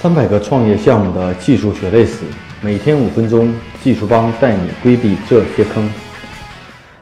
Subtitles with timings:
[0.00, 2.24] 三百个创业项目的技术血泪史，
[2.62, 5.92] 每天五分钟，技术帮带你规避这些坑。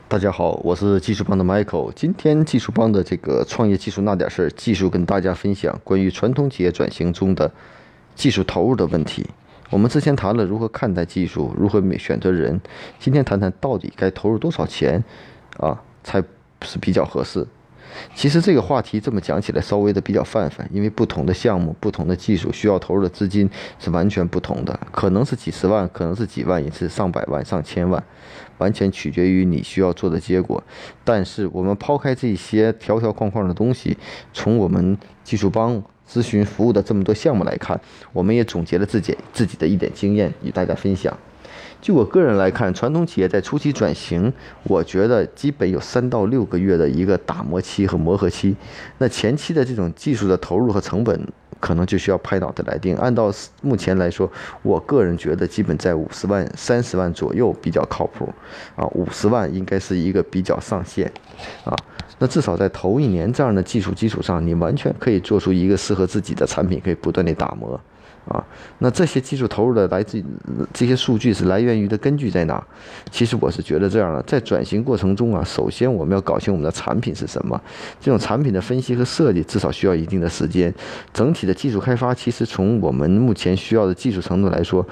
[0.09, 1.93] 大家好，我是技术帮的 Michael。
[1.95, 7.49] 今天技术帮的这个创业技术那点事儿，继续跟大家分享关于传统企业转型中的
[8.17, 9.25] 技术投入的问题。
[9.71, 12.61] 我们之前谈了如何看待技术，如何选择人，
[12.99, 15.05] 今天谈谈到底该投入多少钱
[15.59, 16.21] 啊，才
[16.63, 17.47] 是比较合适。
[18.15, 23.49] 其实这个话题这么讲起来稍微的比较泛泛，因为不同的项目、不同的技术需要投入的资金
[23.79, 28.03] 是完全不同的，可能是几十万，可能是几万，也是上百万、上千万，
[28.59, 30.63] 完全取决于你需要做的结果。
[31.05, 33.97] 但是我们抛开这些条条框框的东西，
[34.33, 37.81] 从我们技术帮咨询服务的这么多项目来看，
[38.13, 41.17] 我们也总结了自己自己的一点经验与大家分享。
[41.81, 44.33] 就我个人来看，传统企业在初期转型，
[44.65, 48.57] 我觉得基本有三到六个月的一个打磨期和磨合期。
[48.99, 51.27] 那前期的这种技术的投入和成本，
[51.61, 52.97] 可能就需要拍脑袋来定。
[52.97, 54.31] 按照目前来说，
[54.63, 58.29] 我个人觉得基本在五十万、三十万左右比较靠谱。
[58.75, 61.11] 啊，五十万应该是一个比较上限。
[61.65, 61.77] 啊，
[62.19, 67.81] 那至少在头一年这样的技术基础上，你完全可以做出一个适合自己的产品，可以不断的打磨。
[68.29, 68.45] 啊，
[68.79, 70.23] 那这些技术投入的来自
[70.73, 72.63] 这些数据是来源于的根据在哪？
[73.11, 77.61] 其实我是觉得这样的，在转型过程中啊，首先我们要搞清我们的产品是什么，
[78.01, 80.73] 这种产品的分析和设计至少需要一定的时间。
[81.13, 84.87] 整体的技术开发，其实从我们目前需要的技术程度来说。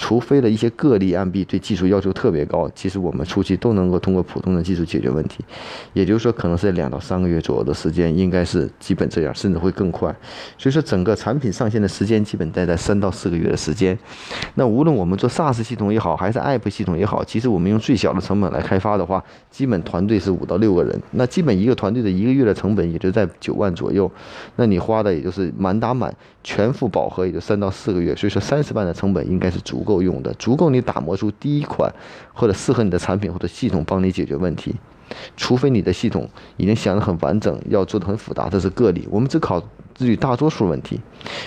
[0.00, 5.44] 除非了一些个例案例对技术要求特别高，其实我们初期都能够通过普通的技术解决问题。
[5.92, 10.10] 也就是说，可能是两到三个月左右的时间，应该是基本这样，甚至会更快。
[10.56, 13.96] 所以说，整个产品上线的时间基本待在三到四个月的时间。
[14.54, 20.98] 那无论我们做 SaaS 系统也好，还是 App 系统也好，其实我们用最小的成本来开发的话，基本团队是五到六个人。
[21.10, 24.10] 那基本一个团队的一个月的成本也就在九万左右。
[24.56, 26.10] 那你花的也就是满打满，
[26.42, 28.16] 全副饱和也就三到四个月。
[28.16, 29.89] 所以说，三十万的成本应该是足够。
[29.90, 31.92] 够用的，足够你打磨出第一款
[32.32, 34.74] 或者适合你的产品或者系统帮你解决问题，
[35.36, 39.08] 除非你的系统已经想得很完整，要做的很复杂，这是个例。
[39.10, 39.60] 我们只考
[39.98, 41.00] 虑大多数问题，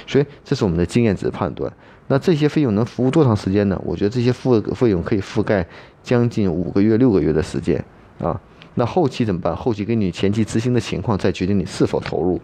[0.06, 1.72] 所以这是我们的经验值判断。
[2.08, 3.82] 那这些费用能服务多长时间呢？
[3.86, 5.66] 我觉得这些付费用可以覆盖
[6.04, 7.84] 将近五个月、六个月的时间
[8.20, 8.40] 啊。
[8.76, 9.56] 那后期怎么办？
[9.56, 12.42] 后期根据前期执行的情况再决定你是否投入。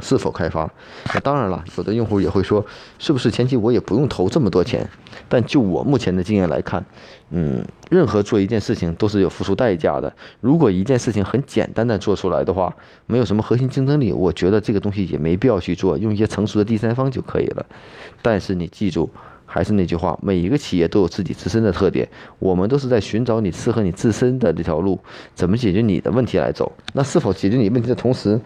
[0.00, 0.70] 是否开发？
[1.14, 2.64] 那当然了，有的用户也会说，
[2.98, 4.88] 是不是前期我也不用投这么多钱？
[5.28, 6.84] 但就我目前的经验来看，
[7.30, 10.14] 嗯，任何做一件事情都是有付出代价的。
[10.40, 12.74] 如果一件事情很简单的做出来的话，
[13.06, 17.64] 没有什么核心竞争力，我觉得这个东西也没必要去做，用一些成熟的第三方就可以了。
[18.20, 19.08] 但是你记住，
[19.46, 24.98] 还是那句话，每一个企业都有自己自身的特点，我们都是在寻找你适合你自身的这条路，
[25.34, 26.70] 怎么解决你的问题来走。
[26.92, 28.38] 那是否解决你问题的同时？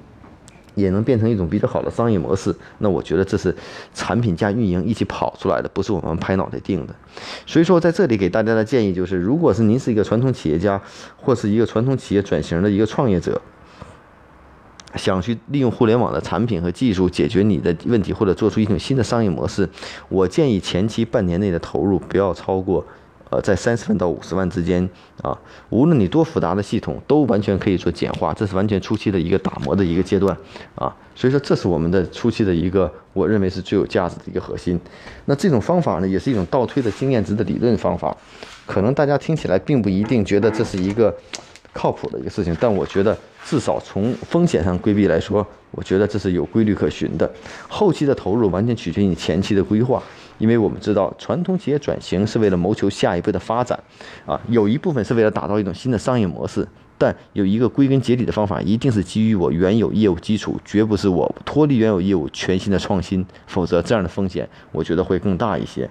[0.78, 3.54] 也能变成一种比较好的商业模式，那我觉得这是
[3.92, 6.94] 产品加运营一起跑出来的，不是我们拍脑袋定的。
[7.44, 10.80] 所以说，在这里给大家的建议就是，如果是您是一个传统企业家，
[11.16, 13.40] 或是一个传统企业转型的一个创业者，
[14.94, 19.68] 想去利用互联网的产品和技术解决你的问题，或者做出一种新的商业模式，
[20.08, 22.84] 我建议前期半年内的投入不要超过。
[23.30, 24.88] 呃，在三十万到五十万之间
[25.22, 30.36] 啊，无论你多复杂的系统，都完全可以做简化，这是完全初期的一个打磨的一个阶段
[30.74, 34.80] 啊，所以说这是我们的初期的一个，我认为是最有价值的一个核心。
[35.26, 38.16] 那这种方法呢，也是一种倒推的经验值的理论方法，
[38.64, 41.14] 可能大家听起来并不一定觉得这是一个
[41.72, 47.30] 靠谱的一个事情，但我觉得至少从风险上规避来说，我觉得这是有规律可循的。
[47.68, 50.02] 后期的投入完全取决于你前期的规划。
[50.38, 53.78] 因为我们知道，传统企业转型是为了谋求下一步的发展，
[54.24, 56.66] 啊，有一部分是为了打造一种新的商业模式，
[56.96, 65.90] 但有一个归根结底的方法，一定是基于我原有业务基础，绝不是我脱离原有业务全新的创新，否则这样的风险我觉得会更大一些。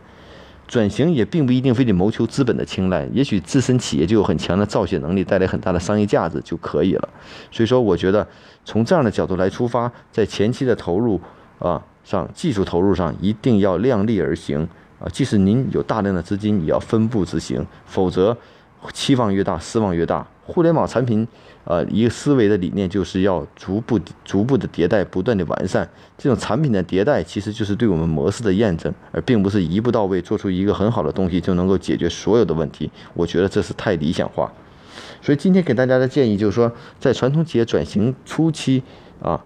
[0.68, 7.10] 转型也并不一定非得谋求资本的青睐，也许自身企业就有很强的造血能力，带来很大的商业价值就可以了。
[7.52, 8.28] 所以说，我觉得
[8.66, 11.20] 从这样的角度来出发，在前期的投入，
[11.60, 11.84] 啊。
[12.08, 14.66] 上技术投入上一定要量力而行
[14.98, 15.12] 啊！
[15.12, 18.38] 即使您有大量的资金，也要分步执行，否则
[18.94, 20.26] 期望越大，失望越大。
[20.46, 21.28] 互联网产品，
[21.66, 25.90] 呃，一个思维的理念就是要逐步、逐步的迭代，不断的完善。
[26.18, 32.90] 这种产品的迭代，其实就是对我们模式的验证，而并不是一步到位做出一个很好的东西就能够解决所有的问题。
[33.14, 34.50] 我觉得这是太理想化。
[35.22, 38.82] 所以今天给大家的建议就是说，在传统企业转型初期
[39.22, 39.44] 啊。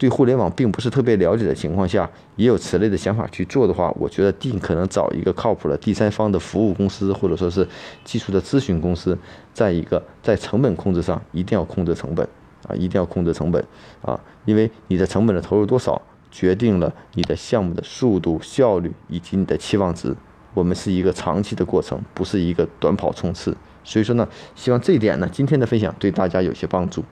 [0.00, 7.68] 对互联网并不是特别了解的情况下，也有此类的想法去做的话，我觉得尽可能找一个靠谱的第三方的服务公司，或者说是
[8.02, 9.18] 技术的咨询公司。
[9.52, 12.26] 再一个，在成本控制上一定要控制成本
[12.66, 13.62] 啊，一定要控制成本
[14.00, 16.00] 啊，因为你的成本的投入多少，
[16.30, 20.16] 决定了你的项目的速度、效率以及你的期望值。
[20.54, 23.54] 我们是一个长期的过程，不是一个短跑冲刺。
[23.84, 24.26] 所以说呢，
[24.56, 27.04] 希望这一点呢，今天的分享对大家有些帮助。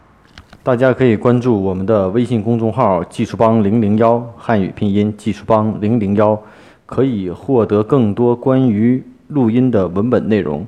[0.69, 6.39] 大家可以关注我们的微信公众号“技术帮零零幺”汉语拼音“技术帮零零幺”，
[6.85, 10.67] 可以获得更多关于录音的文本内容。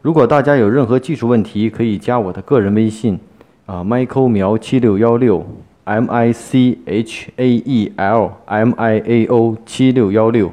[0.00, 3.20] 如果大家有任何技术问题，可以加我的个人微信
[3.66, 5.44] 啊，Michael 苗七六幺六
[5.84, 10.50] ，M I C H A E L M I A O 七六幺六。